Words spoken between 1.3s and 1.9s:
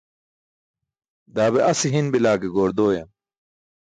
Daa be ase